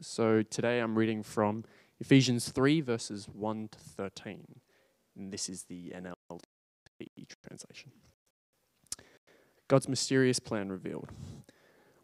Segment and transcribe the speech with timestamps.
[0.00, 1.64] So today I'm reading from
[2.00, 4.44] Ephesians 3, verses 1 to 13.
[5.16, 6.40] And this is the NLT
[7.46, 7.92] translation.
[9.68, 11.10] God's mysterious plan revealed.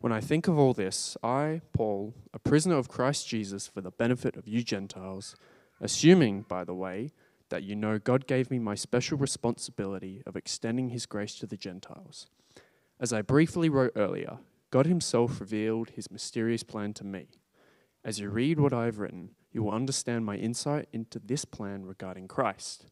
[0.01, 3.91] When I think of all this, I, Paul, a prisoner of Christ Jesus for the
[3.91, 5.35] benefit of you Gentiles,
[5.81, 7.11] assuming, by the way,
[7.49, 11.57] that you know God gave me my special responsibility of extending his grace to the
[11.57, 12.29] Gentiles.
[13.01, 14.39] As I briefly wrote earlier,
[14.71, 17.27] God himself revealed his mysterious plan to me.
[18.05, 21.85] As you read what I have written, you will understand my insight into this plan
[21.85, 22.87] regarding Christ.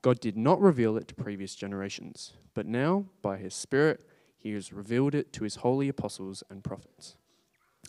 [0.00, 4.04] God did not reveal it to previous generations, but now, by his Spirit,
[4.36, 7.16] he has revealed it to his holy apostles and prophets.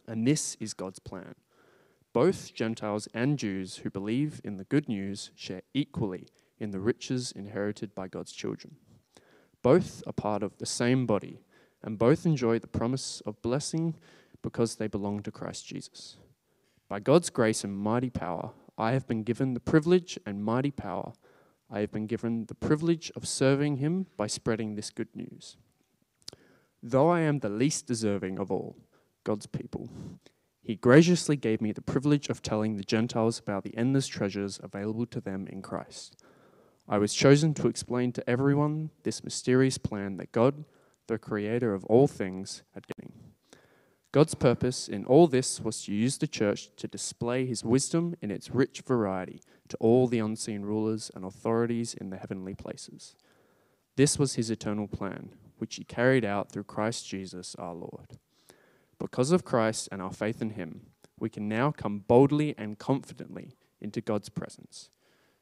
[0.07, 1.35] And this is God's plan.
[2.13, 6.27] Both Gentiles and Jews who believe in the good news share equally
[6.59, 8.77] in the riches inherited by God's children.
[9.61, 11.41] Both are part of the same body,
[11.83, 13.95] and both enjoy the promise of blessing
[14.41, 16.17] because they belong to Christ Jesus.
[16.89, 21.13] By God's grace and mighty power, I have been given the privilege and mighty power.
[21.69, 25.55] I have been given the privilege of serving Him by spreading this good news.
[26.81, 28.75] Though I am the least deserving of all
[29.23, 29.91] God's people,
[30.63, 35.05] He graciously gave me the privilege of telling the Gentiles about the endless treasures available
[35.07, 36.23] to them in Christ.
[36.87, 40.65] I was chosen to explain to everyone this mysterious plan that God,
[41.05, 43.18] the creator of all things, had given.
[44.11, 48.31] God's purpose in all this was to use the church to display his wisdom in
[48.31, 53.15] its rich variety to all the unseen rulers and authorities in the heavenly places.
[53.95, 55.29] This was his eternal plan,
[55.59, 58.17] which he carried out through Christ Jesus our Lord.
[58.97, 60.87] Because of Christ and our faith in him,
[61.19, 64.89] we can now come boldly and confidently into God's presence.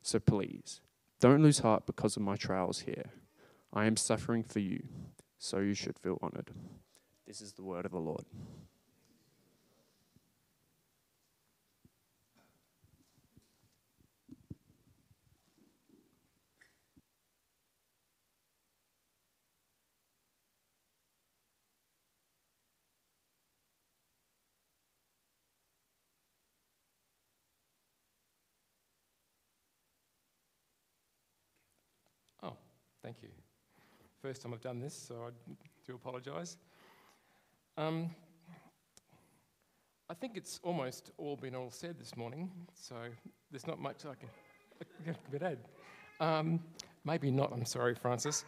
[0.02, 0.81] So please,
[1.19, 3.11] don't lose heart because of my trials here.
[3.71, 4.83] I am suffering for you,
[5.37, 6.52] so you should feel honored.
[7.28, 8.23] This is the word of the Lord.
[32.42, 32.54] Oh,
[33.04, 33.27] thank you.
[34.21, 35.55] First time I've done this, so I
[35.86, 36.55] do apologise.
[37.80, 38.10] Um,
[40.10, 42.95] I think it's almost all been all said this morning, so
[43.52, 44.30] there's not much I can,
[45.08, 45.60] I can add.
[46.20, 46.60] Um,
[47.05, 48.45] maybe not, I'm sorry, Francis.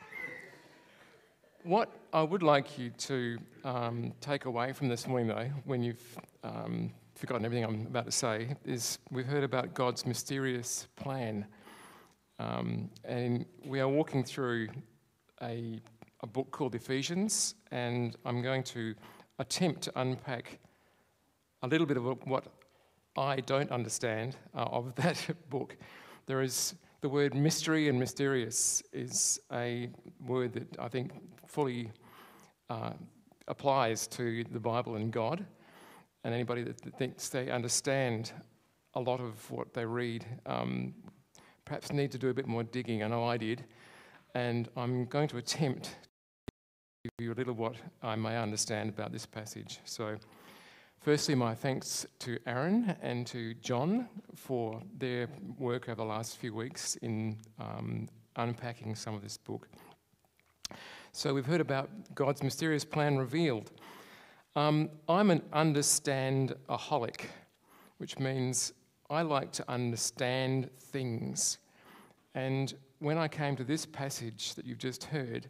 [1.61, 6.17] What I would like you to um, take away from this morning, though, when you've
[6.43, 11.45] um, forgotten everything I'm about to say, is we've heard about God's mysterious plan.
[12.39, 14.69] Um, and we are walking through
[15.43, 15.79] a,
[16.21, 18.95] a book called Ephesians, and I'm going to
[19.39, 20.59] attempt to unpack
[21.63, 22.45] a little bit of what
[23.17, 25.77] I don't understand uh, of that book.
[26.25, 29.89] There is the word mystery and mysterious is a
[30.25, 31.11] word that I think
[31.47, 31.91] fully
[32.69, 32.91] uh,
[33.47, 35.45] applies to the Bible and God.
[36.23, 38.33] And anybody that thinks they understand
[38.95, 40.93] a lot of what they read um,
[41.63, 43.03] perhaps need to do a bit more digging.
[43.03, 43.63] I know I did.
[44.35, 45.95] And I'm going to attempt
[47.03, 49.79] give you a little what I may understand about this passage.
[49.85, 50.17] So,
[50.99, 56.53] firstly, my thanks to Aaron and to John for their work over the last few
[56.53, 59.69] weeks in um, unpacking some of this book.
[61.13, 63.71] So, we've heard about God's mysterious plan revealed.
[64.57, 67.27] Um, I'm an understand-aholic,
[67.99, 68.73] which means
[69.09, 71.59] I like to understand things.
[72.35, 75.49] And when I came to this passage that you've just heard,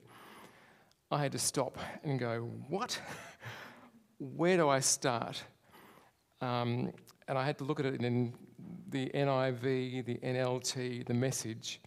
[1.12, 3.00] I had to stop and go, What?
[4.20, 5.42] Where do I start?
[6.42, 6.92] Um,
[7.28, 8.34] and I had to look at it in
[8.90, 11.82] the NIV, the NLT, the message.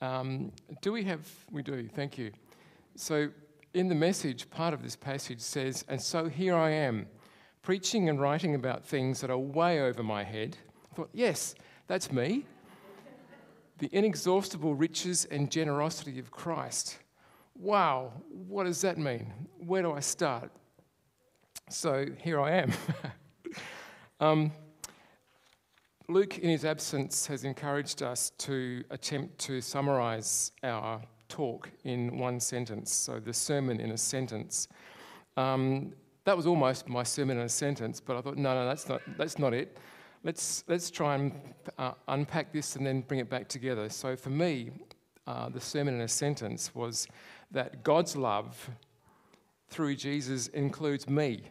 [0.00, 1.26] Um, do we have?
[1.50, 2.32] We do, thank you.
[2.94, 3.28] So,
[3.74, 7.06] in the message, part of this passage says, And so here I am,
[7.62, 10.56] preaching and writing about things that are way over my head.
[10.92, 11.54] I thought, Yes,
[11.88, 12.46] that's me
[13.78, 16.98] the inexhaustible riches and generosity of Christ.
[17.58, 19.32] Wow, what does that mean?
[19.58, 20.50] Where do I start?
[21.68, 22.72] So here I am.
[24.20, 24.52] um,
[26.08, 32.38] Luke, in his absence, has encouraged us to attempt to summarize our talk in one
[32.38, 34.68] sentence, so the sermon in a sentence.
[35.36, 35.92] Um,
[36.24, 39.00] that was almost my sermon in a sentence, but I thought, no, no, that's not,
[39.16, 39.76] that's not it
[40.26, 41.32] let's, let's try and
[41.78, 43.88] uh, unpack this and then bring it back together.
[43.88, 44.72] So, for me,
[45.26, 47.06] uh, the sermon in a sentence was
[47.50, 48.70] that God's love
[49.68, 51.44] through Jesus includes me.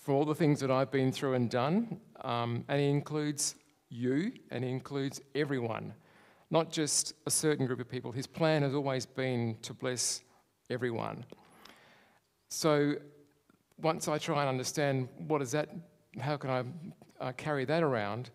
[0.00, 3.54] for all the things that I've been through and done, um, and He includes
[3.90, 5.94] you and He includes everyone,
[6.50, 8.10] not just a certain group of people.
[8.10, 10.22] His plan has always been to bless
[10.70, 11.24] everyone.
[12.48, 12.94] So
[13.80, 15.68] once I try and understand what is that,
[16.18, 16.64] how can I
[17.24, 18.30] uh, carry that around,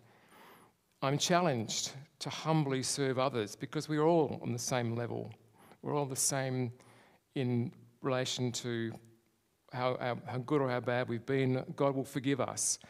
[1.06, 5.32] I'm challenged to humbly serve others because we're all on the same level.
[5.80, 6.72] We're all the same
[7.36, 7.70] in
[8.02, 8.92] relation to
[9.72, 11.62] how, how, good or how bad we've been.
[11.76, 12.80] God will forgive us,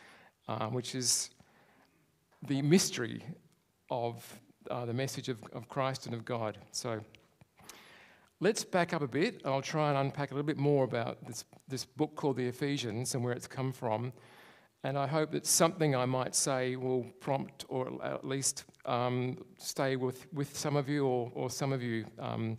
[0.49, 1.29] uh, which is
[2.47, 3.23] the mystery
[3.91, 4.25] of
[4.71, 6.57] uh, the message of, of Christ and of God.
[6.73, 7.01] So
[8.41, 9.43] let's back up a bit.
[9.45, 13.15] I'll try and unpack a little bit more about this, this book called the Ephesians
[13.15, 14.15] and where it's come from.
[14.85, 19.97] And I hope that something I might say will prompt or at least um, stay
[19.97, 22.57] with, with some of you or, or some of you, um,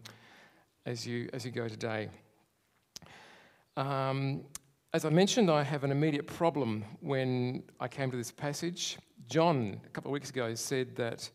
[0.85, 2.09] as you as you go today.
[3.75, 4.43] Um,
[4.93, 8.97] as I mentioned, I have an immediate problem when I came to this passage.
[9.29, 11.29] John, a couple of weeks ago, said that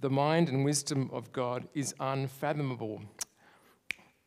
[0.00, 3.02] the mind and wisdom of God is unfathomable.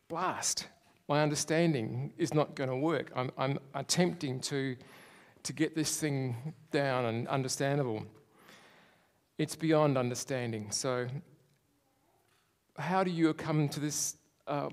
[0.07, 0.67] Blast.
[1.09, 3.11] My understanding is not going to work.
[3.15, 4.75] I'm, I'm attempting to,
[5.43, 8.05] to get this thing down and understandable.
[9.37, 10.71] It's beyond understanding.
[10.71, 11.07] So,
[12.77, 14.17] how do you come to this?
[14.47, 14.69] Uh,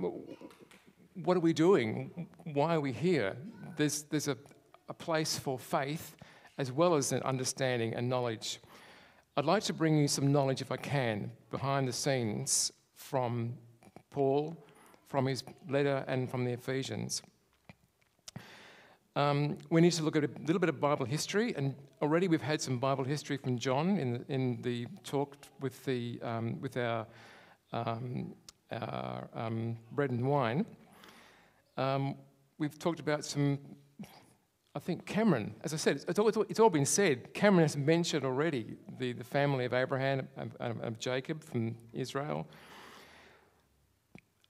[1.14, 2.28] what are we doing?
[2.44, 3.36] Why are we here?
[3.76, 4.36] There's, there's a,
[4.88, 6.14] a place for faith
[6.58, 8.60] as well as an understanding and knowledge.
[9.36, 13.54] I'd like to bring you some knowledge, if I can, behind the scenes from
[14.10, 14.56] Paul,
[15.08, 17.22] from his letter, and from the Ephesians.
[19.20, 22.40] Um, we need to look at a little bit of Bible history, and already we've
[22.40, 26.78] had some Bible history from John in the, in the talk with, the, um, with
[26.78, 27.06] our,
[27.70, 28.32] um,
[28.72, 30.64] our um, bread and wine.
[31.76, 32.14] Um,
[32.56, 33.58] we've talked about some,
[34.74, 37.34] I think Cameron, as I said, it's all, it's all, been said.
[37.34, 42.48] Cameron has mentioned already the, the family of Abraham and of Jacob from Israel.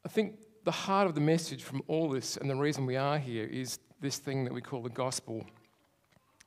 [0.07, 3.19] I think the heart of the message from all this and the reason we are
[3.19, 5.45] here is this thing that we call the gospel.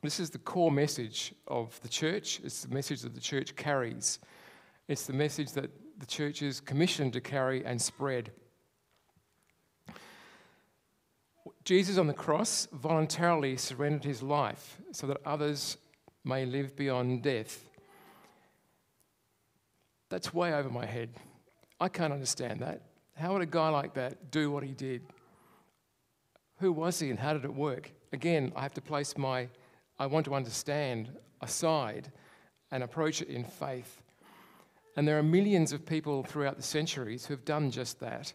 [0.02, 2.40] This is the core message of the church.
[2.44, 4.18] It's the message that the church carries.
[4.88, 8.32] It's the message that the church is commissioned to carry and spread.
[11.64, 15.78] Jesus on the cross voluntarily surrendered his life so that others
[16.24, 17.64] may live beyond death.
[20.10, 21.10] That's way over my head.
[21.80, 22.82] I can't understand that.
[23.16, 25.02] How would a guy like that do what he did?
[26.64, 27.92] Who was he and how did it work?
[28.14, 29.50] Again, I have to place my
[29.98, 31.10] I want to understand
[31.42, 32.10] aside
[32.70, 34.00] and approach it in faith.
[34.96, 38.32] And there are millions of people throughout the centuries who have done just that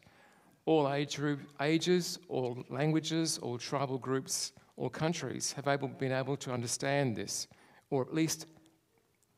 [0.65, 6.37] all age group, ages, all languages, all tribal groups, all countries have able, been able
[6.37, 7.47] to understand this,
[7.89, 8.45] or at least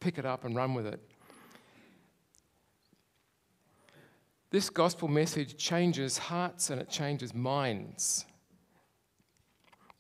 [0.02, 1.00] pick it up and run with it.
[4.50, 8.26] This gospel message changes hearts and it changes minds.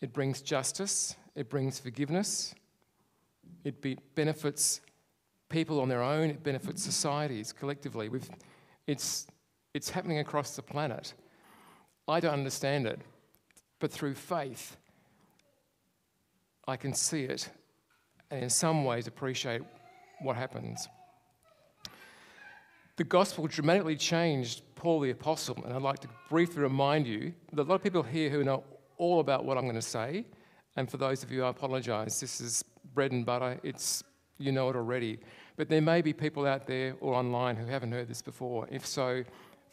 [0.01, 2.55] It brings justice, it brings forgiveness,
[3.63, 4.81] it be- benefits
[5.49, 8.09] people on their own, it benefits societies collectively.
[8.09, 8.29] We've,
[8.87, 9.27] it's,
[9.73, 11.13] it's happening across the planet.
[12.07, 12.99] I don't understand it,
[13.79, 14.77] but through faith,
[16.67, 17.49] I can see it
[18.31, 19.61] and in some ways appreciate
[20.21, 20.87] what happens.
[22.95, 27.63] The gospel dramatically changed Paul the Apostle, and I'd like to briefly remind you that
[27.63, 28.63] a lot of people here who know
[29.01, 30.25] all about what I'm going to say,
[30.75, 32.19] and for those of you, I apologize.
[32.19, 33.59] This is bread and butter.
[33.63, 34.03] It's
[34.37, 35.17] you know it already,
[35.57, 38.67] but there may be people out there or online who haven't heard this before.
[38.71, 39.23] If so,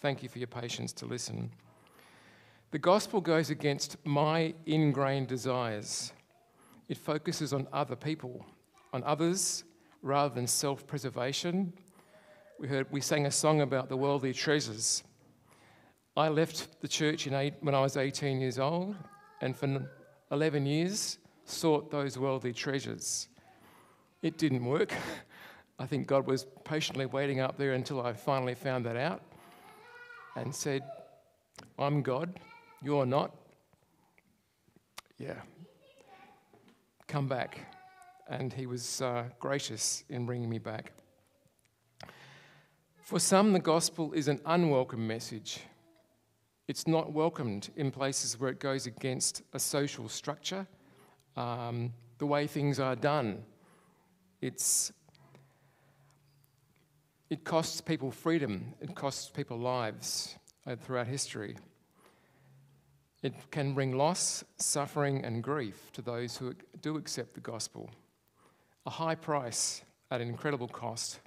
[0.00, 1.50] thank you for your patience to listen.
[2.70, 6.12] The gospel goes against my ingrained desires.
[6.88, 8.46] It focuses on other people,
[8.94, 9.64] on others,
[10.00, 11.74] rather than self preservation.
[12.58, 15.04] We, heard, we sang a song about the worldly treasures.
[16.16, 18.96] I left the church in eight, when I was 18 years old,
[19.40, 19.88] and for
[20.30, 23.28] 11 years sought those worldly treasures.
[24.22, 24.92] It didn't work.
[25.78, 29.22] I think God was patiently waiting up there until I finally found that out
[30.34, 30.82] and said,
[31.78, 32.40] I'm God,
[32.82, 33.34] you're not.
[35.18, 35.40] Yeah.
[37.06, 37.66] Come back.
[38.28, 40.92] And he was uh, gracious in bringing me back.
[43.02, 45.60] For some, the gospel is an unwelcome message.
[46.68, 50.66] It's not welcomed in places where it goes against a social structure,
[51.34, 53.42] um, the way things are done.
[54.42, 54.92] It's,
[57.30, 61.56] it costs people freedom, it costs people lives uh, throughout history.
[63.22, 67.90] It can bring loss, suffering, and grief to those who do accept the gospel.
[68.84, 71.18] A high price at an incredible cost.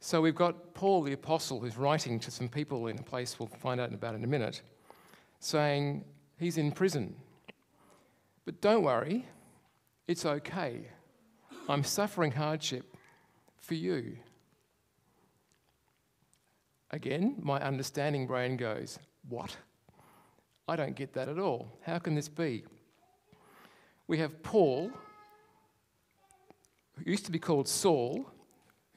[0.00, 3.48] So we've got Paul the Apostle who's writing to some people in a place we'll
[3.48, 4.62] find out about in a minute,
[5.40, 6.04] saying
[6.38, 7.16] he's in prison.
[8.44, 9.26] But don't worry,
[10.06, 10.86] it's okay.
[11.68, 12.96] I'm suffering hardship
[13.60, 14.16] for you.
[16.90, 19.56] Again, my understanding brain goes, What?
[20.66, 21.68] I don't get that at all.
[21.82, 22.64] How can this be?
[24.06, 24.90] We have Paul,
[26.96, 28.30] who used to be called Saul,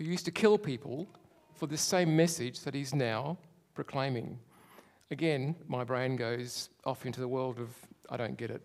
[0.02, 1.08] who used to kill people
[1.54, 3.38] for the same message that he's now
[3.76, 4.40] proclaiming.
[5.12, 7.70] Again, my brain goes off into the world of
[8.10, 8.62] I don't get it.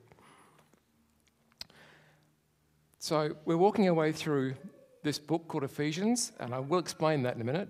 [2.99, 4.55] So, we're walking our way through
[5.03, 7.69] this book called Ephesians, and I will explain that in a minute.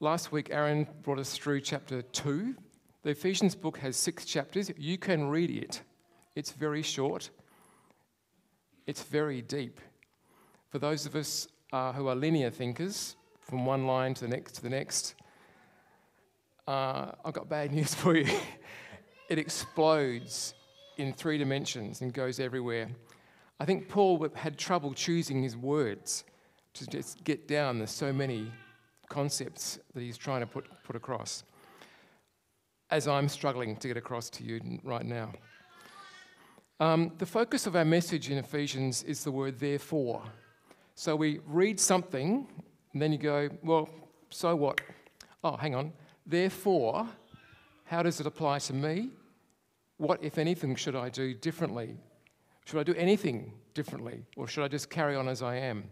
[0.00, 2.54] Last week, Aaron brought us through chapter 2.
[3.02, 4.70] The Ephesians book has six chapters.
[4.78, 5.82] You can read it,
[6.34, 7.28] it's very short,
[8.86, 9.78] it's very deep.
[10.70, 14.52] For those of us uh, who are linear thinkers, from one line to the next
[14.52, 15.14] to the next,
[16.68, 18.26] uh, I've got bad news for you.
[19.28, 20.54] it explodes
[20.98, 22.88] in three dimensions and goes everywhere.
[23.58, 26.24] I think Paul had trouble choosing his words
[26.74, 27.78] to just get down.
[27.78, 28.50] There's so many
[29.08, 31.44] concepts that he's trying to put, put across,
[32.90, 35.32] as I'm struggling to get across to you right now.
[36.80, 40.22] Um, the focus of our message in Ephesians is the word therefore.
[41.02, 42.46] So we read something,
[42.92, 43.88] and then you go, well,
[44.30, 44.80] so what?
[45.42, 45.92] Oh, hang on.
[46.24, 47.08] Therefore,
[47.86, 49.10] how does it apply to me?
[49.96, 51.96] What, if anything, should I do differently?
[52.66, 54.24] Should I do anything differently?
[54.36, 55.90] Or should I just carry on as I am?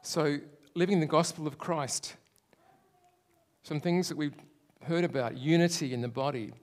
[0.00, 0.38] So,
[0.74, 2.16] living the gospel of Christ,
[3.64, 4.40] some things that we've
[4.84, 6.54] heard about unity in the body.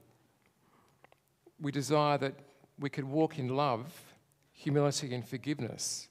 [1.61, 2.33] We desire that
[2.79, 3.93] we could walk in love,
[4.53, 6.07] humility, and forgiveness.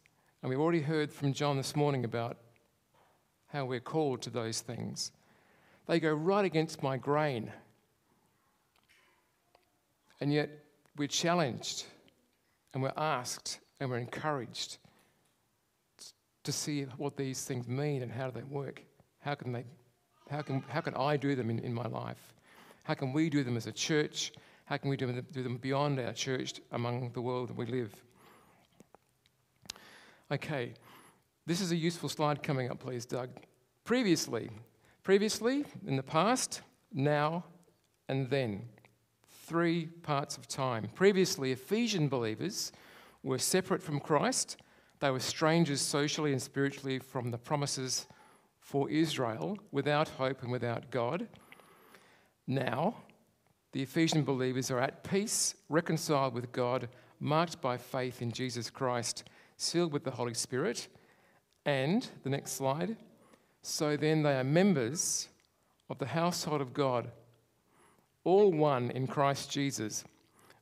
[0.47, 2.37] And we've already heard from John this morning about
[3.49, 5.11] how we're called to those things.
[5.89, 7.51] They go right against my grain.
[10.21, 10.51] And yet
[10.97, 11.87] we're challenged
[12.73, 14.79] and we're asked and we're encouraged
[16.45, 18.85] to see what these things mean and how do they work.
[19.19, 19.65] How can, they,
[20.31, 22.35] how can, how can I do them in, in my life?
[22.85, 24.31] How can we do them as a church?
[24.67, 27.67] How can we do them, do them beyond our church among the world that we
[27.67, 27.93] live?
[30.31, 30.75] Okay,
[31.47, 33.31] this is a useful slide coming up, please, Doug.
[33.85, 34.51] Previously,
[35.03, 37.45] previously, in the past, now,
[38.09, 38.63] and then.
[39.47, 40.91] Three parts of time.
[40.95, 42.73] Previously, Ephesian believers
[43.23, 44.57] were separate from Christ
[45.01, 48.07] they were strangers socially and spiritually from the promises
[48.59, 51.29] for Israel, without hope and without God.
[52.47, 52.97] Now,
[53.73, 56.89] the Ephesian believers are at peace, reconciled with God,
[57.21, 59.25] marked by faith in Jesus Christ,
[59.57, 60.89] sealed with the Holy Spirit.
[61.65, 62.97] And, the next slide,
[63.63, 65.29] so then they are members
[65.91, 67.11] of the household of God,
[68.23, 70.05] all one in Christ Jesus,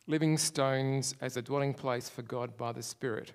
[0.07, 3.33] living stones as a dwelling place for God by the Spirit.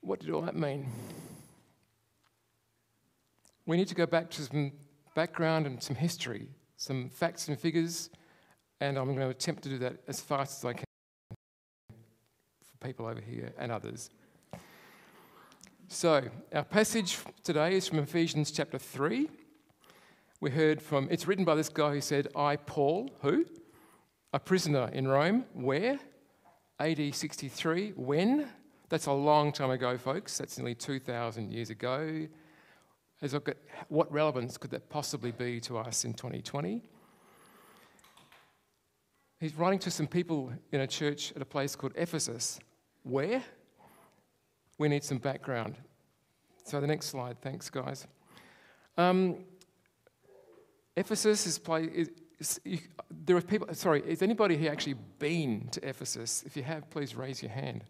[0.00, 0.86] What did all that mean?
[3.66, 4.72] We need to go back to some
[5.14, 8.08] background and some history, some facts and figures,
[8.80, 10.87] and I'm going to attempt to do that as fast as I can
[12.80, 14.10] people over here and others.
[15.88, 19.30] So, our passage today is from Ephesians chapter 3.
[20.40, 23.46] We heard from, it's written by this guy who said, I, Paul, who?
[24.32, 25.46] A prisoner in Rome.
[25.54, 25.98] Where?
[26.78, 27.94] AD 63.
[27.96, 28.48] When?
[28.88, 30.38] That's a long time ago, folks.
[30.38, 32.26] That's nearly 2,000 years ago.
[33.20, 33.56] As look at
[33.88, 36.82] what relevance could that possibly be to us in 2020?
[39.40, 42.60] He's writing to some people in a church at a place called Ephesus.
[43.08, 43.42] Where?
[44.76, 45.76] We need some background.
[46.64, 48.06] So, the next slide, thanks, guys.
[48.98, 49.36] Um,
[50.94, 52.78] Ephesus is, play, is, is you,
[53.24, 56.42] there are people, sorry, is anybody here actually been to Ephesus?
[56.44, 57.82] If you have, please raise your hand.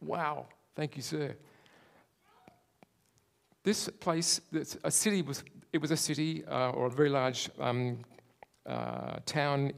[0.00, 1.36] Wow, thank you, sir.
[3.62, 4.40] This place,
[4.84, 7.98] a city was, it was a city uh, or a very large um,
[8.64, 9.72] uh, town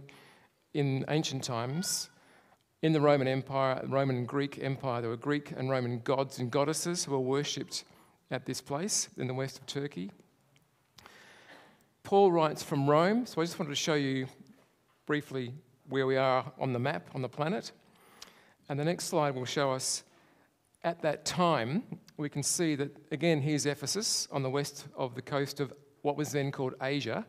[0.73, 2.11] in ancient times.
[2.85, 6.51] In the Roman Empire, Roman and Greek Empire, there were Greek and Roman gods and
[6.51, 7.83] goddesses who were worshipped
[8.31, 10.11] at this place in the west of Turkey.
[12.03, 14.27] Paul writes from Rome, so I just wanted to show you
[15.07, 15.55] briefly
[15.89, 17.73] where we are on the map on the planet.
[18.69, 20.05] And the next slide will show us
[20.83, 21.85] at that time,
[22.19, 25.73] we can see that, again, here's Ephesus on the west of the coast of
[26.03, 27.25] what was then called Asia,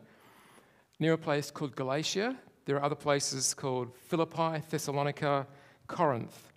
[1.00, 2.36] near a place called Galatia.
[2.66, 5.46] There are other places called Philippi, Thessalonica,
[5.86, 6.52] Corinth,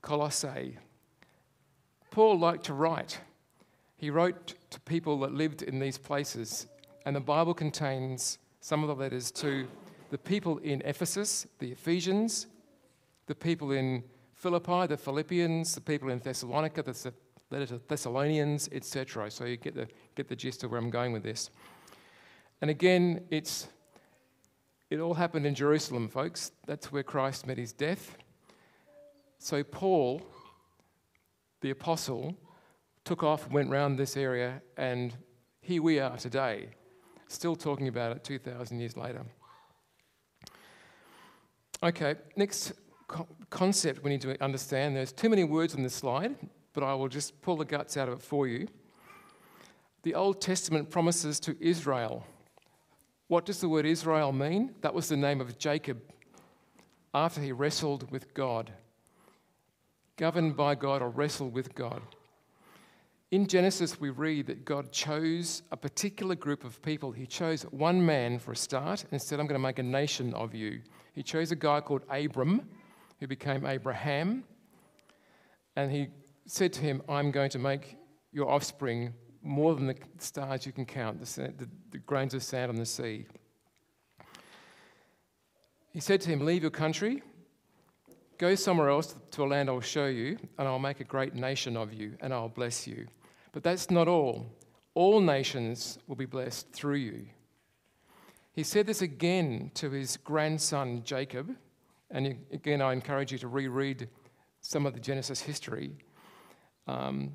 [0.00, 0.78] Colossae.
[2.10, 3.20] Paul liked to write.
[3.96, 6.68] He wrote to people that lived in these places,
[7.04, 9.66] and the Bible contains some of the letters to
[10.10, 12.46] the people in Ephesus, the Ephesians,
[13.26, 17.12] the people in Philippi, the Philippians, the people in Thessalonica, the
[17.50, 19.30] letter to Thessalonians, etc.
[19.32, 21.50] So you get the, get the gist of where I'm going with this.
[22.60, 23.68] And again, it's,
[24.90, 26.52] it all happened in Jerusalem, folks.
[26.66, 28.16] That's where Christ met his death.
[29.38, 30.22] So Paul,
[31.60, 32.36] the apostle,
[33.04, 35.14] took off went round this area, and
[35.60, 36.70] here we are today,
[37.26, 39.24] still talking about it 2,000 years later.
[41.82, 42.72] Okay, next
[43.06, 44.96] co- concept we need to understand.
[44.96, 46.34] There's too many words on this slide,
[46.72, 48.66] but I will just pull the guts out of it for you.
[50.02, 52.24] The Old Testament promises to Israel.
[53.28, 54.74] What does the word Israel mean?
[54.80, 56.00] That was the name of Jacob
[57.14, 58.72] after he wrestled with God.
[60.16, 62.00] Governed by God or wrestled with God.
[63.30, 67.12] In Genesis, we read that God chose a particular group of people.
[67.12, 70.32] He chose one man for a start and said, I'm going to make a nation
[70.32, 70.80] of you.
[71.12, 72.66] He chose a guy called Abram,
[73.20, 74.44] who became Abraham.
[75.76, 76.08] And he
[76.46, 77.98] said to him, I'm going to make
[78.32, 82.70] your offspring more than the stars you can count, the, the, the grains of sand
[82.70, 83.26] on the sea.
[85.92, 87.22] He said to him, Leave your country,
[88.36, 91.76] go somewhere else to a land I'll show you, and I'll make a great nation
[91.76, 93.06] of you, and I'll bless you.
[93.52, 94.46] But that's not all.
[94.94, 97.26] All nations will be blessed through you.
[98.52, 101.54] He said this again to his grandson Jacob,
[102.10, 104.08] and again, I encourage you to reread
[104.60, 105.92] some of the Genesis history.
[106.86, 107.32] Um,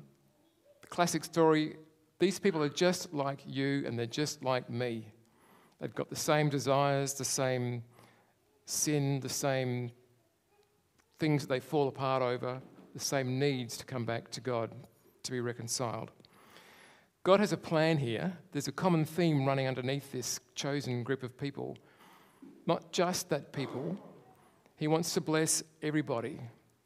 [0.82, 1.76] the classic story
[2.18, 5.06] these people are just like you and they're just like me.
[5.80, 7.82] They've got the same desires, the same
[8.66, 9.90] sin, the same
[11.18, 12.60] things that they fall apart over,
[12.92, 14.70] the same needs to come back to God,
[15.22, 16.10] to be reconciled.
[17.24, 18.36] God has a plan here.
[18.52, 21.76] There's a common theme running underneath this chosen group of people.
[22.66, 23.96] Not just that people,
[24.76, 26.38] He wants to bless everybody.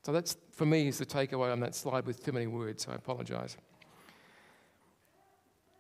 [0.04, 2.86] So that's, for me, is the takeaway on that slide with too many words.
[2.88, 3.56] I apologize.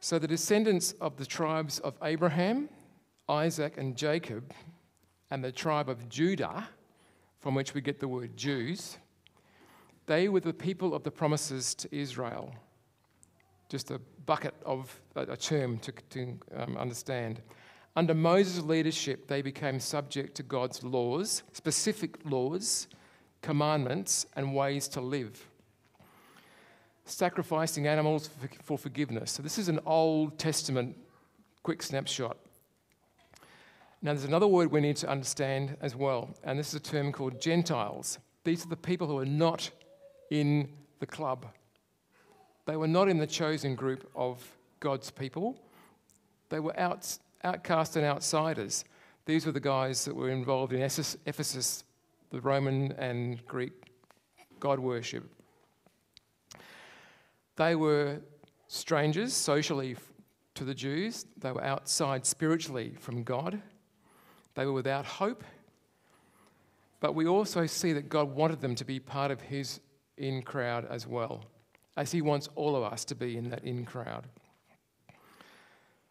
[0.00, 2.68] So the descendants of the tribes of Abraham,
[3.28, 4.52] Isaac, and Jacob,
[5.30, 6.68] and the tribe of Judah,
[7.40, 8.98] from which we get the word Jews,
[10.06, 12.54] they were the people of the promises to Israel.
[13.68, 17.42] Just a bucket of a term to, to um, understand.
[17.96, 22.86] Under Moses' leadership, they became subject to God's laws, specific laws,
[23.42, 25.47] commandments, and ways to live
[27.10, 28.30] sacrificing animals
[28.62, 29.32] for forgiveness.
[29.32, 30.96] So, this is an Old Testament
[31.62, 32.36] quick snapshot.
[34.00, 37.10] Now, there's another word we need to understand as well, and this is a term
[37.12, 38.18] called Gentiles.
[38.44, 39.70] These are the people who are not
[40.30, 40.68] in
[41.00, 41.46] the club.
[42.66, 44.46] They were not in the chosen group of
[44.78, 45.58] God's people.
[46.48, 48.84] They were out, outcast and outsiders.
[49.26, 51.84] These were the guys that were involved in Ephesus,
[52.30, 53.72] the Roman and Greek
[54.60, 55.24] God worship.
[57.58, 58.20] They were
[58.68, 59.96] strangers socially
[60.54, 63.60] to the Jews, they were outside spiritually from God,
[64.54, 65.42] they were without hope.
[67.00, 69.80] But we also see that God wanted them to be part of His
[70.16, 71.44] in crowd as well,
[71.96, 74.26] as He wants all of us to be in that in crowd.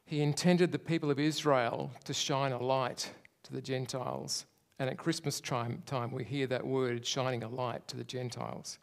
[0.06, 3.10] He intended the people of Israel to shine a light
[3.44, 4.46] to the Gentiles.
[4.80, 8.80] And at Christmas time, time we hear that word, shining a light to the Gentiles.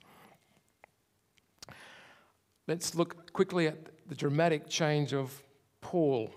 [2.67, 3.77] Let's look quickly at
[4.09, 5.43] the dramatic change of
[5.83, 6.31] Paul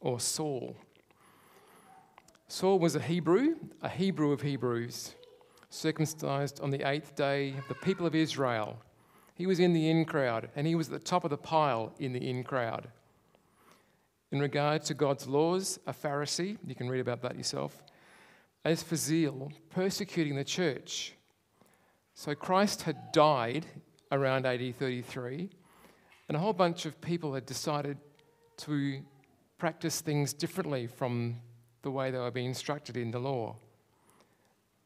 [0.00, 0.76] or Saul.
[2.48, 5.14] Saul was a Hebrew, a Hebrew of Hebrews,
[5.70, 8.76] circumcised on the eighth day of the people of Israel.
[9.34, 11.94] He was in the in crowd, and he was at the top of the pile
[11.98, 12.88] in the in crowd.
[14.30, 17.82] In regard to God's laws, a Pharisee, you can read about that yourself.
[18.66, 21.14] As for zeal, persecuting the church.
[22.12, 23.64] So Christ had died
[24.12, 25.48] around AD 33
[26.30, 27.98] and a whole bunch of people had decided
[28.56, 29.00] to
[29.58, 31.34] practice things differently from
[31.82, 33.56] the way they were being instructed in the law.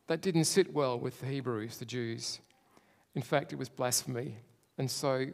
[0.07, 2.40] That didn't sit well with the Hebrews, the Jews.
[3.14, 4.38] In fact, it was blasphemy.
[4.78, 5.26] And so,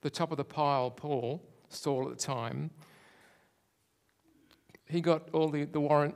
[0.00, 2.70] the top of the pile, Paul, Saul at the time,
[4.86, 6.14] he got all the, the warrant,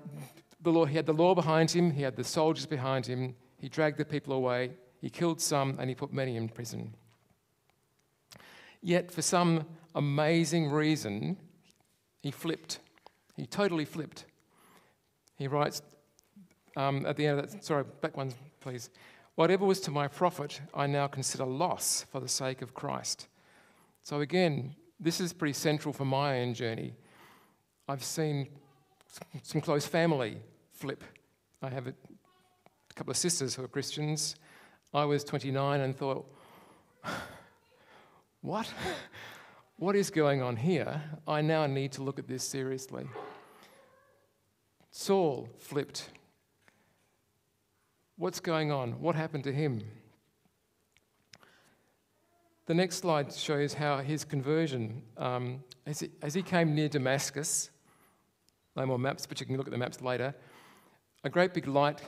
[0.63, 3.69] the law, he had the law behind him, he had the soldiers behind him, he
[3.69, 4.71] dragged the people away,
[5.03, 6.95] he killed some, and he put many in prison.
[8.83, 11.37] Yet, for some amazing reason,
[12.21, 12.79] He flipped.
[13.37, 14.27] He totally flipped.
[15.37, 15.83] He writes
[16.77, 18.91] um, at the end of that, sorry, back one, please.
[19.35, 23.29] Whatever was to my profit, I now consider loss for the sake of Christ.
[24.03, 26.95] So, again, this is pretty central for my own journey.
[27.89, 28.49] I've seen
[29.43, 30.39] some close family
[30.73, 31.03] flip.
[31.63, 31.95] I have a
[32.95, 34.37] couple of sisters who are Christians.
[34.95, 36.27] I was 29 and thought,
[38.43, 38.73] what?
[39.77, 41.03] What is going on here?
[41.27, 43.05] I now need to look at this seriously.
[44.91, 46.11] Saul flipped.
[48.17, 49.01] What's going on?
[49.01, 49.83] What happened to him?
[52.67, 57.71] The next slide shows how his conversion, um, as, he, as he came near Damascus,
[58.77, 60.35] no more maps, but you can look at the maps later,
[61.25, 62.01] a great big light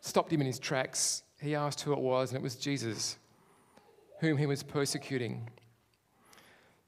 [0.00, 1.22] stopped him in his tracks.
[1.40, 3.18] He asked who it was, and it was Jesus,
[4.20, 5.48] whom he was persecuting.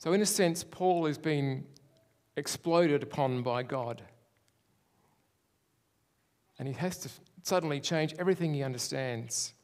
[0.03, 1.65] So, in a sense, Paul has been
[2.37, 4.03] exploded upon by God.
[6.59, 7.09] And he has to
[7.45, 9.55] suddenly change everything he understands.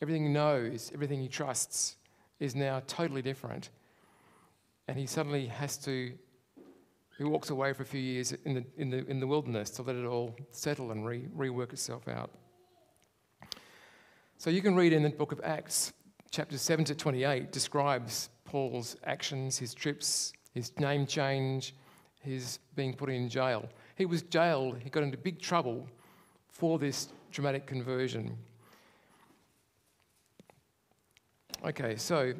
[0.00, 1.96] Everything he knows, everything he trusts
[2.38, 3.70] is now totally different.
[4.86, 6.12] And he suddenly has to,
[7.18, 9.82] he walks away for a few years in the, in the, in the wilderness to
[9.82, 12.30] let it all settle and re, rework itself out.
[14.38, 15.92] So you can read in the book of Acts,
[16.34, 21.76] chapter 7 to 28, describes Paul's actions, his trips, his name change,
[22.22, 23.68] his being put in jail.
[23.94, 25.86] He was jailed, he got into big trouble
[26.48, 28.36] for this dramatic conversion.
[31.64, 32.34] Okay, so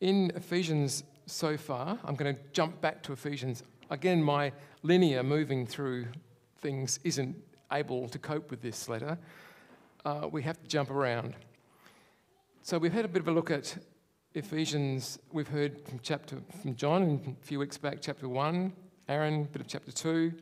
[0.00, 3.64] in Ephesians so far, I'm going to jump back to Ephesians.
[3.90, 4.52] Again, my
[4.84, 6.06] linear moving through
[6.58, 7.34] things isn't
[7.72, 9.18] able to cope with this letter.
[10.04, 11.34] Uh, we have to jump around.
[12.66, 13.78] So we've had a bit of a look at
[14.34, 15.20] Ephesians.
[15.30, 18.72] We've heard from chapter from John a few weeks back, chapter one.
[19.08, 20.32] Aaron, a bit of chapter two.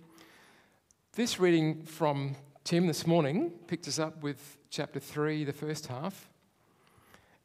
[1.12, 2.34] This reading from
[2.64, 6.30] Tim this morning picked us up with chapter 3, the first half.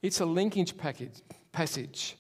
[0.02, 2.16] It's a linkage package, passage.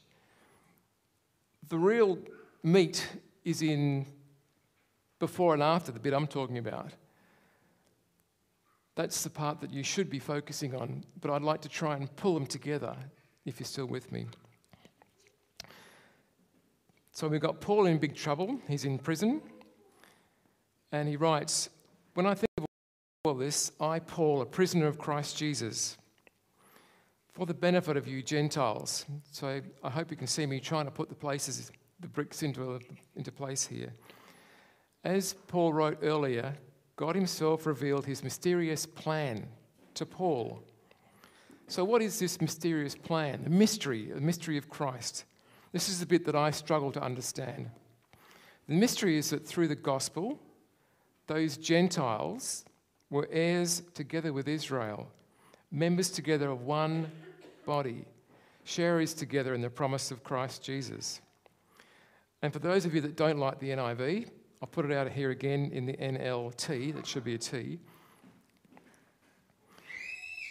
[1.69, 2.17] The real
[2.61, 3.07] meat
[3.45, 4.05] is in
[5.17, 6.91] before and after, the bit I'm talking about.
[8.99, 12.13] That's the part that you should be focusing on, but I'd like to try and
[12.17, 12.93] pull them together
[13.45, 14.25] if you're still with me.
[17.13, 19.41] So we've got Paul in big trouble, he's in prison.
[20.91, 21.69] And he writes,
[22.15, 22.65] When I think of
[23.23, 25.97] all this, I, Paul, a prisoner of Christ Jesus,
[27.31, 29.05] for the benefit of you Gentiles.
[29.31, 32.81] So I hope you can see me trying to put the places, the bricks into,
[33.15, 33.93] into place here.
[35.05, 36.53] As Paul wrote earlier,
[36.99, 39.47] God Himself revealed His mysterious plan
[39.93, 40.61] to Paul.
[41.69, 43.45] So, what is this mysterious plan?
[43.45, 45.23] The mystery, the mystery of Christ.
[45.71, 47.69] This is the bit that I struggle to understand.
[48.67, 50.41] The mystery is that through the gospel,
[51.27, 52.65] those Gentiles
[53.09, 55.07] were heirs together with Israel,
[55.71, 57.09] members together of one
[57.65, 58.03] body,
[58.65, 61.21] sharers together in the promise of Christ Jesus.
[62.41, 64.31] And for those of you that don't like the NIV,
[64.61, 67.79] I'll put it out here again in the NLT, that should be a T.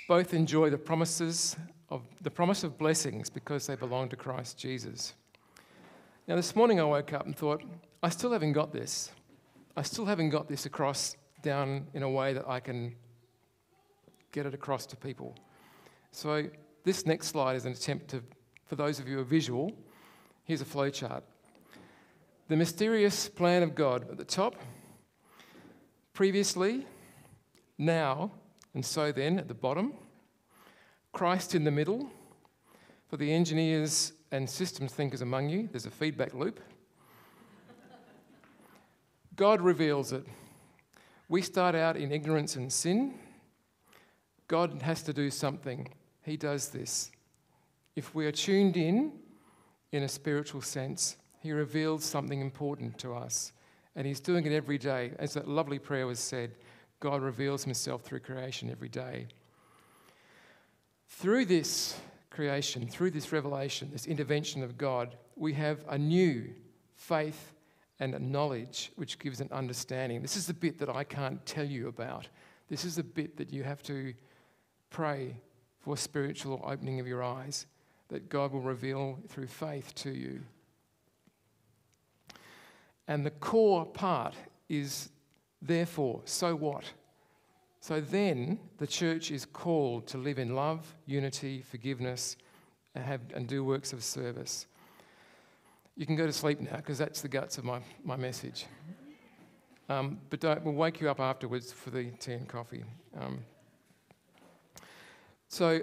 [0.08, 1.56] Both enjoy the promises
[1.90, 5.12] of the promise of blessings because they belong to Christ Jesus.
[6.26, 7.62] Now, this morning I woke up and thought,
[8.02, 9.10] I still haven't got this.
[9.76, 12.94] I still haven't got this across down in a way that I can
[14.32, 15.34] get it across to people.
[16.12, 16.48] So,
[16.84, 18.22] this next slide is an attempt to,
[18.64, 19.72] for those of you who are visual,
[20.44, 21.24] here's a flow chart.
[22.48, 24.56] The mysterious plan of God at the top,
[26.14, 26.86] previously,
[27.76, 28.30] now,
[28.72, 29.92] and so then at the bottom,
[31.12, 32.10] Christ in the middle.
[33.08, 36.58] For the engineers and systems thinkers among you, there's a feedback loop.
[39.36, 40.26] God reveals it.
[41.28, 43.14] We start out in ignorance and sin.
[44.46, 45.86] God has to do something.
[46.22, 47.10] He does this.
[47.94, 49.12] If we are tuned in,
[49.92, 53.52] in a spiritual sense, He reveals something important to us.
[53.96, 55.12] And He's doing it every day.
[55.18, 56.52] As that lovely prayer was said,
[57.00, 59.28] God reveals Himself through creation every day.
[61.08, 61.98] Through this
[62.30, 66.50] creation, through this revelation, this intervention of God, we have a new
[66.94, 67.52] faith
[68.00, 70.22] and a knowledge which gives an understanding.
[70.22, 72.28] This is the bit that I can't tell you about.
[72.68, 74.14] This is the bit that you have to
[74.90, 75.36] pray
[75.80, 77.66] for spiritual opening of your eyes
[78.08, 80.40] that God will reveal through faith to you.
[83.08, 84.34] And the core part
[84.68, 85.08] is
[85.62, 86.84] therefore, so what?
[87.80, 92.36] So then the church is called to live in love, unity, forgiveness,
[92.94, 94.66] and, have, and do works of service.
[95.96, 98.66] You can go to sleep now because that's the guts of my, my message.
[99.88, 102.84] Um, but we'll wake you up afterwards for the tea and coffee.
[103.18, 103.38] Um,
[105.48, 105.80] so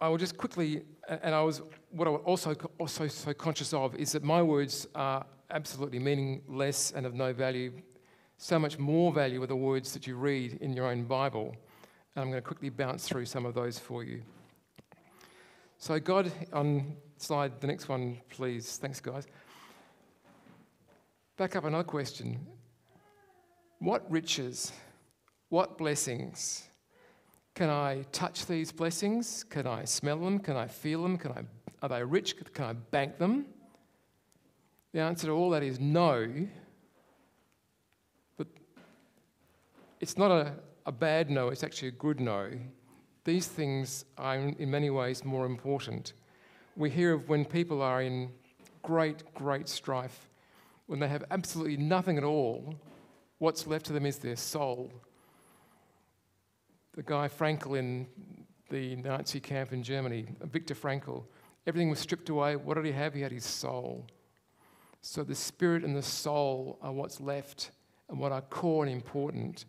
[0.00, 3.94] I will just quickly, and I was what I was also also so conscious of
[3.96, 7.72] is that my words are absolutely meaningless and of no value.
[8.38, 11.56] So much more value are the words that you read in your own Bible.
[12.14, 14.22] And I'm going to quickly bounce through some of those for you.
[15.78, 18.78] So God, on slide the next one, please.
[18.78, 19.26] Thanks, guys.
[21.36, 22.38] Back up another question.
[23.78, 24.72] What riches,
[25.50, 26.68] what blessings
[27.56, 29.42] can I touch these blessings?
[29.42, 30.38] Can I smell them?
[30.38, 31.16] Can I feel them?
[31.16, 31.40] Can I,
[31.82, 32.36] are they rich?
[32.52, 33.46] Can I bank them?
[34.96, 36.26] The answer to all that is no.
[38.38, 38.46] But
[40.00, 40.54] it's not a,
[40.86, 42.48] a bad no, it's actually a good no.
[43.22, 46.14] These things are in many ways more important.
[46.76, 48.30] We hear of when people are in
[48.82, 50.30] great, great strife,
[50.86, 52.74] when they have absolutely nothing at all,
[53.36, 54.90] what's left to them is their soul
[56.94, 58.06] the guy Frankl in
[58.70, 61.24] the Nazi camp in Germany, Viktor Frankl.
[61.66, 62.56] Everything was stripped away.
[62.56, 63.12] What did he have?
[63.12, 64.06] He had his soul.
[65.02, 67.70] So the spirit and the soul are what's left
[68.08, 69.64] and what are core and important.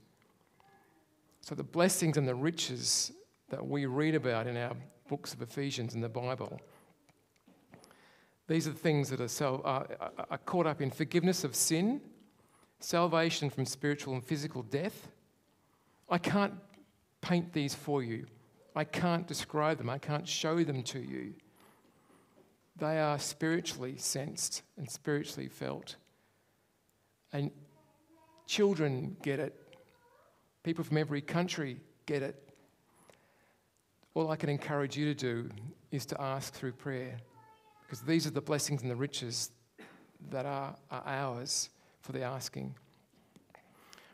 [1.41, 3.11] So the blessings and the riches
[3.49, 4.73] that we read about in our
[5.07, 6.59] books of Ephesians and the Bible.
[8.47, 9.87] These are the things that are, so, are,
[10.29, 12.01] are caught up in forgiveness of sin,
[12.79, 15.09] salvation from spiritual and physical death.
[16.09, 16.53] I can't
[17.21, 18.25] paint these for you.
[18.75, 21.33] I can't describe them, I can't show them to you.
[22.79, 25.95] They are spiritually sensed and spiritually felt.
[27.33, 27.51] And
[28.45, 29.55] children get it,
[30.63, 32.35] people from every country get it.
[34.13, 35.49] All I can encourage you to do
[35.91, 37.17] is to ask through prayer,
[37.81, 39.51] because these are the blessings and the riches
[40.29, 41.69] that are, are ours
[42.01, 42.73] for the asking.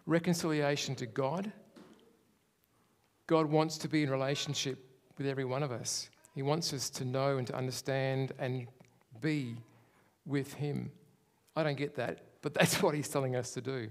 [0.06, 1.52] Reconciliation to God
[3.28, 4.86] God wants to be in relationship
[5.18, 6.10] with every one of us.
[6.34, 8.68] He wants us to know and to understand and
[9.22, 9.56] be
[10.26, 10.92] with Him.
[11.56, 13.90] I don't get that, but that's what He's telling us to do.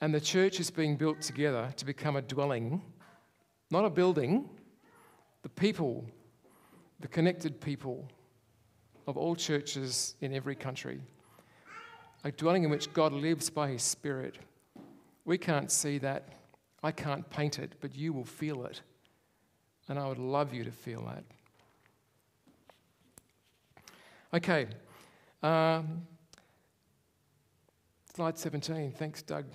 [0.00, 2.82] And the church is being built together to become a dwelling,
[3.70, 4.48] not a building,
[5.42, 6.04] the people,
[7.00, 8.08] the connected people
[9.06, 11.00] of all churches in every country.
[12.24, 14.36] A dwelling in which God lives by His Spirit.
[15.24, 16.28] We can't see that
[16.82, 18.82] I can't paint it, but you will feel it.
[19.88, 21.24] And I would love you to feel that.
[24.34, 24.66] Okay.
[25.42, 26.06] Um,
[28.14, 28.92] slide 17.
[28.92, 29.46] Thanks, Doug.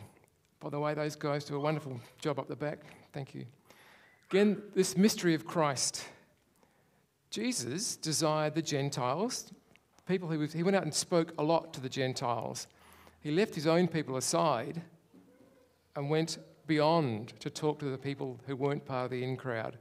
[0.59, 2.79] By the way, those guys do a wonderful job up the back.
[3.11, 3.45] Thank you.
[4.31, 6.05] Again, this mystery of Christ.
[7.29, 9.51] Jesus desired the Gentiles,
[10.07, 12.67] people who he went out and spoke a lot to the Gentiles.
[13.21, 14.81] He left his own people aside
[15.95, 19.77] and went beyond to talk to the people who weren't part of the in crowd.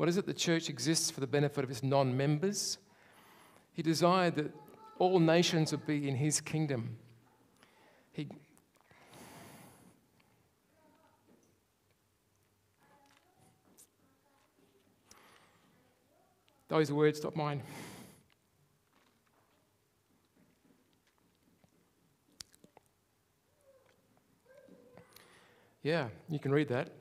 [0.00, 0.24] What is it?
[0.24, 2.78] The church exists for the benefit of its non members.
[3.74, 4.50] He desired that
[4.98, 6.96] all nations would be in his kingdom.
[8.10, 8.26] He
[16.68, 17.62] Those words, not mine.
[25.82, 26.99] Yeah, you can read that.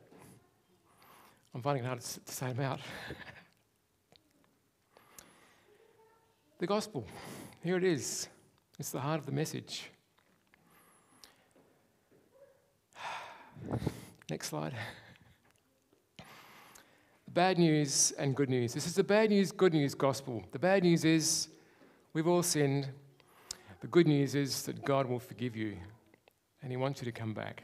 [1.54, 2.80] I'm finding it hard to say them out.
[6.60, 7.08] the gospel,
[7.64, 8.28] here it is.
[8.78, 9.90] It's the heart of the message.
[14.30, 14.74] Next slide.
[16.18, 18.74] The bad news and good news.
[18.74, 20.44] This is the bad news, good news gospel.
[20.52, 21.48] The bad news is
[22.14, 22.88] we've all sinned.
[23.82, 25.78] The good news is that God will forgive you
[26.62, 27.64] and He wants you to come back.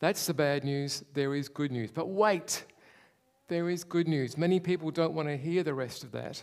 [0.00, 1.04] That's the bad news.
[1.14, 1.90] There is good news.
[1.90, 2.64] But wait,
[3.48, 4.36] there is good news.
[4.36, 6.42] Many people don't want to hear the rest of that.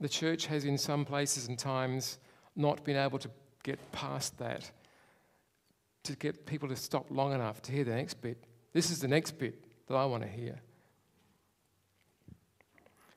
[0.00, 2.18] The church has, in some places and times,
[2.54, 3.30] not been able to
[3.62, 4.70] get past that,
[6.04, 8.36] to get people to stop long enough to hear the next bit.
[8.72, 10.60] This is the next bit that I want to hear.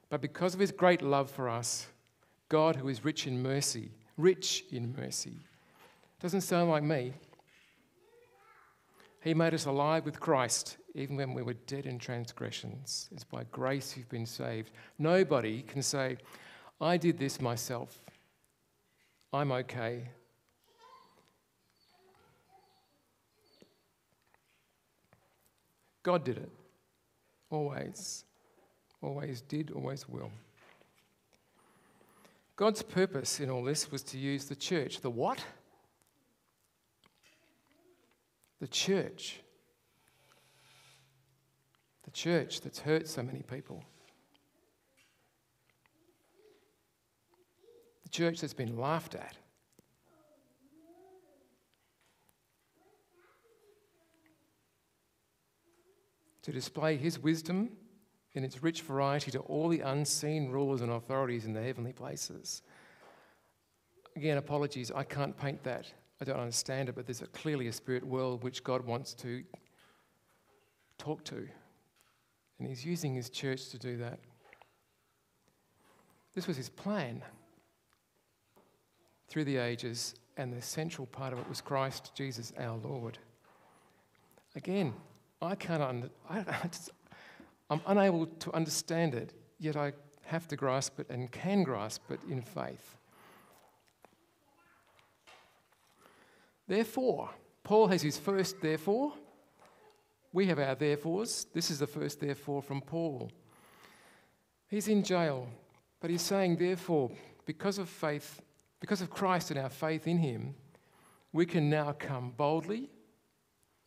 [0.10, 1.88] But because of his great love for us,
[2.48, 5.38] God, who is rich in mercy, rich in mercy.
[6.20, 7.14] Doesn't sound like me.
[9.22, 13.10] He made us alive with Christ even when we were dead in transgressions.
[13.12, 14.72] It's by grace you've been saved.
[14.98, 16.18] Nobody can say,
[16.82, 18.02] I did this myself.
[19.32, 20.10] I'm okay.
[26.02, 26.52] God did it.
[27.50, 28.24] Always.
[29.02, 30.32] Always did, always will.
[32.56, 35.02] God's purpose in all this was to use the church.
[35.02, 35.44] The what?
[38.60, 39.40] The church.
[42.04, 43.84] The church that's hurt so many people.
[48.04, 49.38] The church that's been laughed at.
[56.44, 57.70] To display his wisdom
[58.34, 62.64] in its rich variety to all the unseen rulers and authorities in the heavenly places.
[64.16, 65.92] Again, apologies, I can't paint that.
[66.22, 69.44] I don't understand it, but there's a, clearly a spirit world which God wants to
[70.98, 71.48] talk to.
[72.58, 74.20] And He's using His church to do that.
[76.36, 77.22] This was His plan
[79.30, 83.18] through the ages, and the central part of it was Christ Jesus our Lord.
[84.56, 84.94] Again,
[85.42, 86.44] I can't, under, I,
[87.70, 89.94] I'm unable to understand it, yet I
[90.26, 92.99] have to grasp it and can grasp it in faith.
[96.70, 97.32] Therefore,
[97.64, 99.14] Paul has his first therefore.
[100.32, 101.48] We have our therefores.
[101.52, 103.32] This is the first therefore from Paul.
[104.68, 105.48] He's in jail,
[106.00, 107.10] but he's saying, therefore,
[107.48, 108.40] because of faith,
[108.80, 110.54] because of Christ and our faith in him,
[111.34, 112.92] we can now come boldly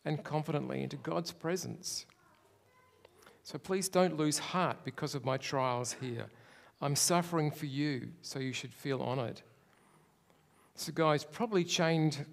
[0.03, 2.05] and confidently into God's presence.
[3.43, 6.25] So please don't lose heart because of my trials here.
[6.81, 9.41] I'm suffering for you, so you should feel honoured.
[10.75, 12.25] So, guy's probably chained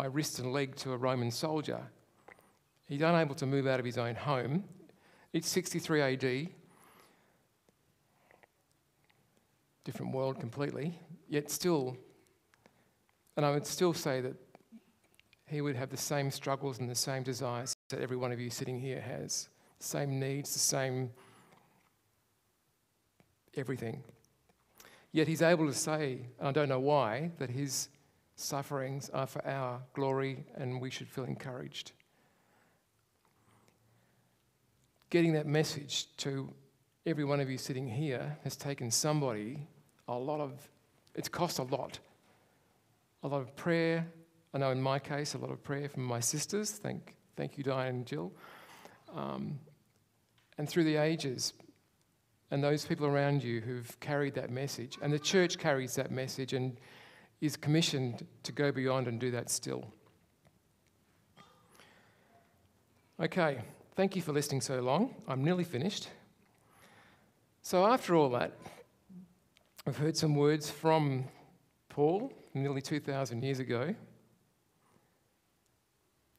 [0.00, 1.78] by wrist and leg to a Roman soldier.
[2.86, 4.64] He's unable to move out of his own home.
[5.34, 6.48] It's 63 AD.
[9.84, 11.98] Different world completely, yet still,
[13.36, 14.36] and I would still say that
[15.44, 18.48] he would have the same struggles and the same desires that every one of you
[18.48, 21.10] sitting here has same needs, the same
[23.54, 24.02] everything.
[25.12, 27.90] Yet he's able to say, and I don't know why, that his
[28.40, 31.92] sufferings are for our glory and we should feel encouraged.
[35.10, 36.52] Getting that message to
[37.06, 39.66] every one of you sitting here has taken somebody
[40.08, 40.68] a lot of,
[41.14, 41.98] it's cost a lot.
[43.22, 44.06] A lot of prayer.
[44.54, 46.70] I know in my case, a lot of prayer from my sisters.
[46.72, 48.32] Thank, thank you, Diane and Jill.
[49.14, 49.58] Um,
[50.58, 51.52] and through the ages,
[52.50, 54.98] and those people around you who've carried that message.
[55.00, 56.76] And the church carries that message and
[57.40, 59.86] is commissioned to go beyond and do that still.
[63.18, 63.60] Okay,
[63.96, 65.14] thank you for listening so long.
[65.28, 66.08] I'm nearly finished.
[67.62, 68.56] So, after all that,
[69.86, 71.24] I've heard some words from
[71.88, 73.94] Paul nearly 2,000 years ago.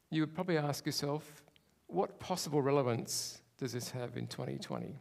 [0.09, 1.43] You would probably ask yourself,
[1.87, 4.99] what possible relevance does this have in 2020?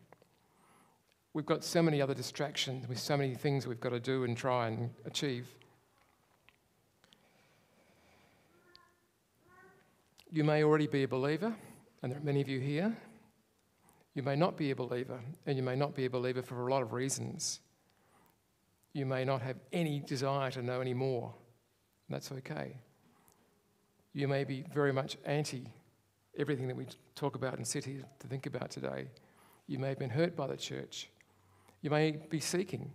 [1.32, 4.36] We've got so many other distractions with so many things we've got to do and
[4.36, 5.46] try and achieve.
[10.32, 11.52] You may already be a believer,
[12.02, 12.96] and there are many of you here.
[14.14, 16.70] You may not be a believer, and you may not be a believer for a
[16.70, 17.60] lot of reasons.
[18.92, 21.34] You may not have any desire to know any more.
[22.08, 22.76] That's okay.
[24.12, 25.66] You may be very much anti
[26.38, 29.08] everything that we talk about and sit here to think about today.
[29.66, 31.08] You may have been hurt by the church.
[31.82, 32.92] You may be seeking.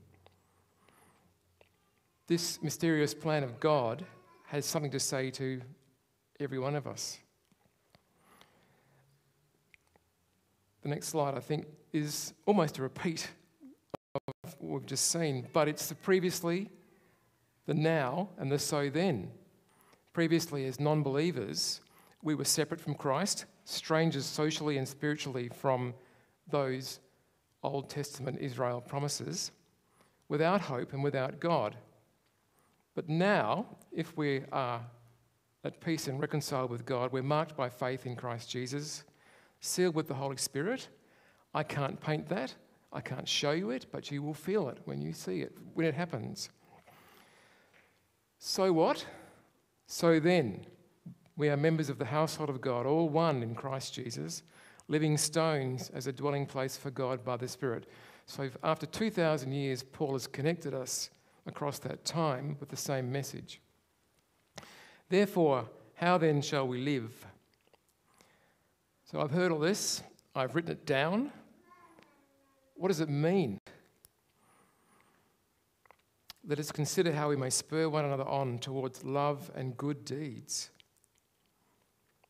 [2.28, 4.06] This mysterious plan of God
[4.48, 5.62] has something to say to
[6.40, 7.18] every one of us.
[10.86, 13.28] The next slide, I think, is almost a repeat
[14.14, 16.70] of what we've just seen, but it's the previously,
[17.66, 19.32] the now, and the so then.
[20.14, 21.82] Previously, as non believers,
[22.22, 25.96] we were separate from Christ, strangers socially and spiritually from
[26.52, 27.00] those
[27.64, 29.52] Old Testament Israel promises,
[30.30, 31.76] without hope and without God.
[32.94, 34.82] But now, if we are
[35.64, 39.04] at peace and reconciled with God, we're marked by faith in Christ Jesus,
[39.66, 40.88] sealed with the Holy Spirit.
[41.54, 42.54] I can't paint that,
[42.92, 45.86] I can't show you it, but you will feel it when you see it, when
[45.86, 46.50] it happens.
[48.40, 49.06] So what?
[49.88, 50.66] So then,
[51.38, 54.44] we are members of the household of God, all one in Christ Jesus,
[54.88, 57.88] living stones as a dwelling place for God by the Spirit.
[58.26, 61.10] So, after 2,000 years, Paul has connected us
[61.46, 63.62] across that time with the same message.
[65.10, 67.26] Therefore, how then shall we live?
[69.06, 70.02] So I've heard all this,
[70.34, 71.32] I've written it down.
[72.76, 73.60] What does it mean?
[76.44, 80.72] Let us consider how we may spur one another on towards love and good deeds.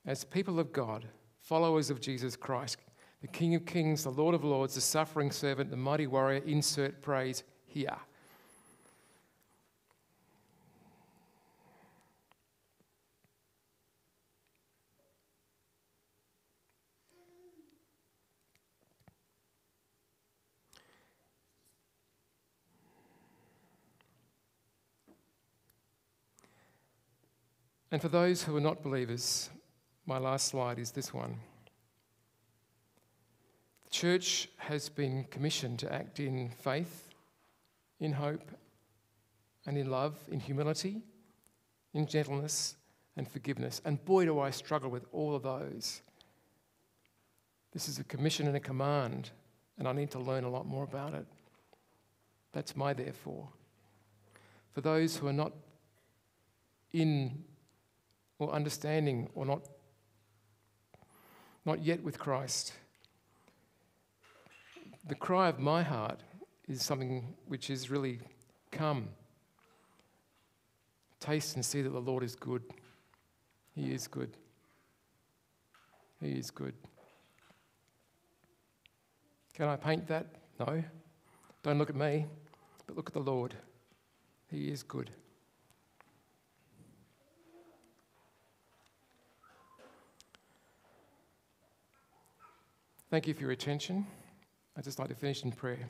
[0.05, 1.07] As people of God,
[1.39, 2.77] followers of Jesus Christ,
[3.21, 7.01] the King of Kings, the Lord of Lords, the suffering servant, the mighty warrior, insert
[7.01, 7.95] praise here.
[27.95, 29.49] And for those who are not believers,
[30.05, 31.39] my last slide is this one.
[33.85, 37.13] The church has been commissioned to act in faith,
[38.01, 38.51] in hope,
[39.65, 41.03] and in love, in humility,
[41.93, 42.75] in gentleness,
[43.15, 43.81] and forgiveness.
[43.85, 46.01] And boy, do I struggle with all of those.
[47.71, 49.29] This is a commission and a command,
[49.77, 51.25] and I need to learn a lot more about it.
[52.51, 53.47] That's my therefore.
[54.73, 55.53] For those who are not
[56.91, 57.45] in
[58.39, 59.67] or understanding or not,
[61.65, 62.73] not yet with Christ.
[65.07, 66.21] The cry of my heart
[66.67, 68.19] is something which is really
[68.71, 69.09] come.
[71.19, 72.63] Taste and see that the Lord is good.
[73.73, 74.35] He is good.
[76.21, 76.73] He is good.
[79.53, 80.27] Can I paint that?
[80.59, 80.83] No.
[81.63, 82.25] Don't look at me,
[82.85, 83.55] but look at the Lord.
[84.51, 85.11] He is good.
[93.11, 94.07] Thank you for your attention.
[94.75, 95.89] I'd just like to finish in prayer.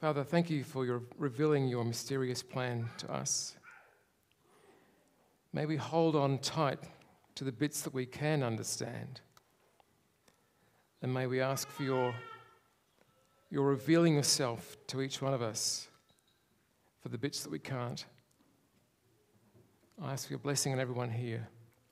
[0.00, 3.56] Father, thank you for your revealing your mysterious plan to us.
[5.52, 6.78] May we hold on tight
[7.34, 9.20] to the bits that we can understand.
[11.02, 12.14] And may we ask for your,
[13.50, 15.88] your revealing yourself to each one of us
[17.00, 18.04] for the bits that we can't.
[20.00, 21.48] I ask for your blessing on everyone here.